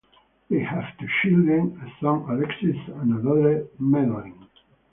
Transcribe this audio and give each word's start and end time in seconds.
They 0.49 0.61
have 0.61 0.97
two 0.97 1.05
children, 1.21 1.79
a 1.79 2.01
son 2.03 2.21
Alexis 2.27 2.75
and 2.87 3.19
a 3.19 3.21
daughter 3.21 3.67
Madeleine. 3.77 4.47